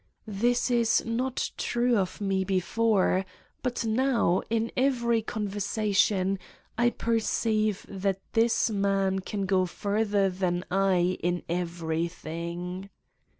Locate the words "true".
1.57-1.95